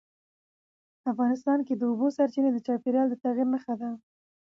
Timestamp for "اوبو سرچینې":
1.89-2.49